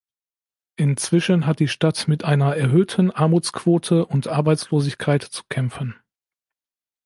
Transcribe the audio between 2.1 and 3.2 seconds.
einer erhöhten